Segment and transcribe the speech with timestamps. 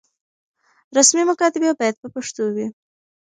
[0.97, 2.67] رسمي مکاتبې بايد په پښتو وي.